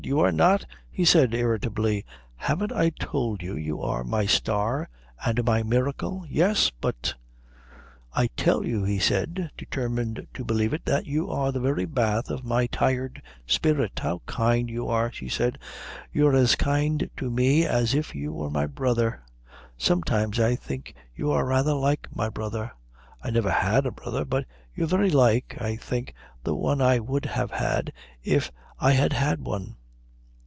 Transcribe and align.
"You 0.03 0.19
are 0.21 0.31
not!" 0.31 0.65
he 0.89 1.05
said 1.05 1.35
irritably. 1.35 2.03
"Haven't 2.35 2.71
I 2.71 2.89
told 2.89 3.43
you 3.43 3.55
you 3.55 3.83
are 3.83 4.03
my 4.03 4.25
star 4.25 4.89
and 5.23 5.45
my 5.45 5.61
miracle?" 5.61 6.25
"Yes, 6.27 6.71
but" 6.71 7.13
"I 8.13 8.25
tell 8.35 8.65
you," 8.65 8.83
he 8.83 8.97
said, 8.97 9.51
determined 9.55 10.25
to 10.33 10.43
believe 10.43 10.73
it, 10.73 10.85
"that 10.85 11.05
you 11.05 11.29
are 11.29 11.51
the 11.51 11.59
very 11.59 11.85
bath 11.85 12.31
of 12.31 12.43
my 12.43 12.65
tired 12.65 13.21
spirit." 13.45 13.99
"How 14.01 14.23
kind 14.25 14.71
you 14.71 14.87
are!" 14.87 15.11
she 15.11 15.29
said. 15.29 15.59
"You're 16.11 16.35
as 16.35 16.55
kind 16.55 17.07
to 17.17 17.29
me 17.29 17.63
as 17.67 17.93
if 17.93 18.15
you 18.15 18.33
were 18.33 18.49
my 18.49 18.65
brother. 18.65 19.21
Sometimes 19.77 20.39
I 20.39 20.55
think 20.55 20.95
you 21.15 21.29
are 21.29 21.45
rather 21.45 21.75
like 21.75 22.07
my 22.11 22.27
brother. 22.27 22.71
I 23.23 23.29
never 23.29 23.51
had 23.51 23.85
a 23.85 23.91
brother, 23.91 24.25
but 24.25 24.45
you're 24.73 24.87
very 24.87 25.11
like, 25.11 25.59
I 25.61 25.75
think, 25.75 26.15
the 26.43 26.55
one 26.55 26.81
I 26.81 26.97
would 26.97 27.25
have 27.27 27.51
had 27.51 27.93
if 28.23 28.51
I 28.79 28.93
had 28.93 29.13
had 29.13 29.41
one." 29.45 29.75